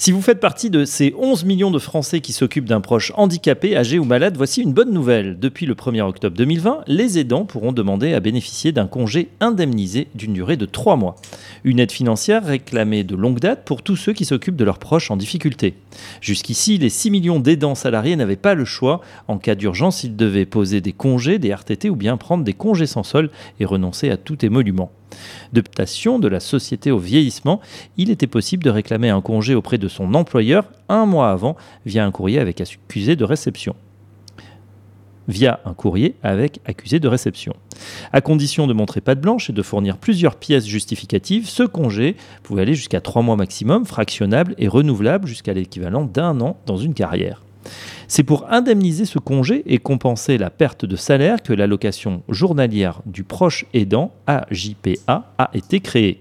[0.00, 3.76] Si vous faites partie de ces 11 millions de Français qui s'occupent d'un proche handicapé,
[3.76, 5.38] âgé ou malade, voici une bonne nouvelle.
[5.38, 10.32] Depuis le 1er octobre 2020, les aidants pourront demander à bénéficier d'un congé indemnisé d'une
[10.32, 11.16] durée de 3 mois.
[11.64, 15.10] Une aide financière réclamée de longue date pour tous ceux qui s'occupent de leurs proches
[15.10, 15.74] en difficulté.
[16.22, 19.02] Jusqu'ici, les 6 millions d'aidants salariés n'avaient pas le choix.
[19.28, 22.86] En cas d'urgence, ils devaient poser des congés, des RTT ou bien prendre des congés
[22.86, 23.28] sans sol
[23.60, 24.92] et renoncer à tout émolument
[25.52, 27.60] d'adaptation de la société au vieillissement,
[27.96, 31.56] il était possible de réclamer un congé auprès de son employeur un mois avant
[31.86, 33.74] via un courrier avec accusé de réception
[35.30, 35.74] via un
[37.00, 37.54] de réception.
[38.12, 42.74] À condition de montrer blanche et de fournir plusieurs pièces justificatives, ce congé pouvait aller
[42.74, 47.42] jusqu'à trois mois maximum, fractionnable et renouvelable jusqu'à l'équivalent d'un an dans une carrière.
[48.08, 53.22] C'est pour indemniser ce congé et compenser la perte de salaire que l'allocation journalière du
[53.22, 56.20] proche aidant, AJPA, a été créée.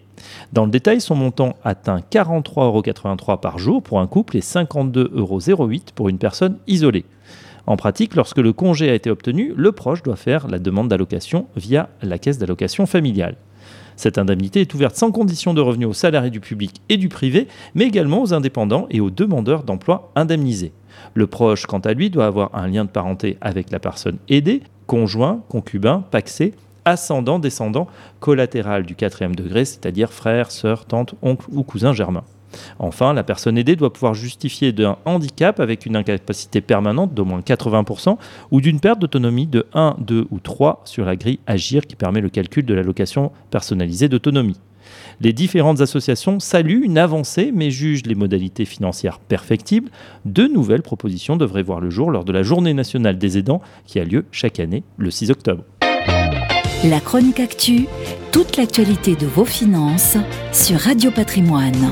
[0.53, 5.09] Dans le détail, son montant atteint 43,83 euros par jour pour un couple et 52,08
[5.17, 5.39] euros
[5.95, 7.05] pour une personne isolée.
[7.67, 11.47] En pratique, lorsque le congé a été obtenu, le proche doit faire la demande d'allocation
[11.55, 13.36] via la caisse d'allocation familiale.
[13.95, 17.48] Cette indemnité est ouverte sans condition de revenus aux salariés du public et du privé,
[17.76, 20.72] mais également aux indépendants et aux demandeurs d'emploi indemnisés.
[21.14, 24.64] Le proche, quant à lui, doit avoir un lien de parenté avec la personne aidée,
[24.88, 26.53] conjoint, concubin, paxé,
[26.86, 27.88] ascendant, descendant,
[28.20, 32.23] collatéral du quatrième degré, c'est-à-dire frère, sœur, tante, oncle ou cousin germain.
[32.80, 37.42] Enfin, la personne aidée doit pouvoir justifier d'un handicap avec une incapacité permanente d'au moins
[37.42, 38.17] 80%
[38.52, 42.22] ou d'une perte d'autonomie de 1, 2 ou 3 sur la grille Agir qui permet
[42.22, 44.59] le calcul de l'allocation personnalisée d'autonomie.
[45.22, 49.92] Les différentes associations saluent une avancée mais jugent les modalités financières perfectibles.
[50.25, 54.00] De nouvelles propositions devraient voir le jour lors de la Journée nationale des aidants qui
[54.00, 55.64] a lieu chaque année le 6 octobre.
[56.86, 57.88] La chronique actu,
[58.31, 60.16] toute l'actualité de vos finances
[60.53, 61.89] sur Radio Patrimoine.